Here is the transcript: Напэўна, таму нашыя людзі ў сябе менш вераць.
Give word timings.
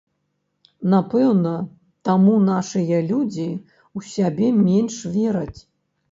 Напэўна, 0.93 1.49
таму 2.07 2.33
нашыя 2.45 2.97
людзі 3.11 3.45
ў 3.49 3.99
сябе 4.13 4.47
менш 4.69 4.95
вераць. 5.19 5.59